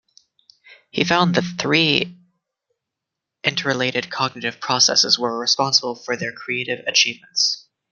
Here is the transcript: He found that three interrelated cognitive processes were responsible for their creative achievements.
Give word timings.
He 0.89 1.03
found 1.03 1.35
that 1.35 1.43
three 1.59 2.17
interrelated 3.43 4.09
cognitive 4.09 4.59
processes 4.59 5.19
were 5.19 5.37
responsible 5.37 5.93
for 5.93 6.17
their 6.17 6.31
creative 6.31 6.83
achievements. 6.87 7.67